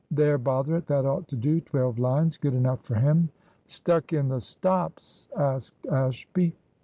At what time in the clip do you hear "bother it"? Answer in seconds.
0.39-0.87